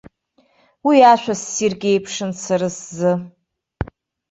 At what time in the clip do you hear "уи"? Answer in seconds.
0.87-0.97